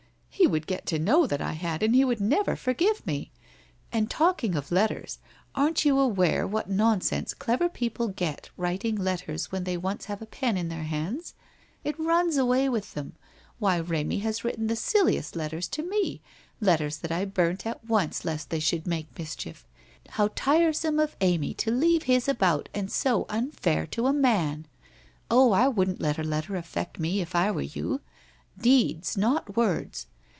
He 0.33 0.47
would 0.47 0.65
get 0.65 0.87
to 0.87 0.97
know 0.97 1.27
that 1.27 1.41
I 1.41 1.51
had, 1.53 1.83
and 1.83 1.93
he 1.93 2.03
would 2.03 2.19
never 2.21 2.55
forgive 2.55 3.05
me. 3.05 3.31
And 3.91 4.09
talking 4.09 4.55
of 4.55 4.71
letters, 4.71 5.19
aren't 5.53 5.85
you 5.85 5.99
aware 5.99 6.47
what 6.47 6.67
nonsense 6.67 7.35
clever 7.35 7.69
people 7.69 8.07
get 8.07 8.49
writing 8.57 8.95
when 9.51 9.65
they 9.65 9.77
once 9.77 10.05
have 10.05 10.19
a 10.19 10.25
pen 10.25 10.57
in 10.57 10.67
their 10.69 10.85
hands? 10.85 11.35
If 11.83 11.95
runs 11.99 12.37
away 12.37 12.67
with 12.69 12.95
them. 12.95 13.13
Why, 13.59 13.79
Ifcmy 13.81 14.21
has 14.21 14.43
written 14.43 14.65
the 14.65 14.75
silliest 14.75 15.35
letters 15.35 15.67
to 15.67 15.83
me, 15.83 16.21
letters 16.59 16.97
that 16.99 17.11
I 17.11 17.25
burnt 17.25 17.67
at 17.67 17.85
once 17.85 18.25
lest 18.25 18.49
they 18.49 18.59
should 18.59 18.87
make 18.87 19.15
mischief. 19.19 19.67
How 20.09 20.29
tire 20.33 20.73
some 20.73 20.97
of 20.97 21.15
Amy 21.21 21.53
to 21.55 21.69
leave 21.69 22.03
his 22.03 22.27
about 22.27 22.67
and 22.73 22.91
so 22.91 23.27
unfair 23.29 23.85
to 23.87 24.07
a 24.07 24.13
man! 24.13 24.65
Oh, 25.29 25.51
I 25.51 25.67
wouldn't 25.67 26.01
let 26.01 26.17
a 26.17 26.23
letter 26.23 26.55
affect 26.55 26.99
me 26.99 27.21
if 27.21 27.35
I 27.35 27.51
were 27.51 27.61
you. 27.61 28.01
Deeds, 28.59 29.15
not 29.15 29.55
words. 29.55 30.07